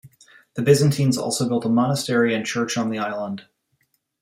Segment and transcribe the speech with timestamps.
[0.55, 3.45] The Byzantines also built a monastery and church on the island.